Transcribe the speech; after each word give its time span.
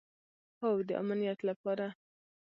هو، 0.59 0.71
د 0.87 0.89
امنیت 1.01 1.39
لپاره 1.49 1.87